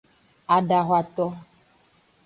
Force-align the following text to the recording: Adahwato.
Adahwato. 0.55 1.25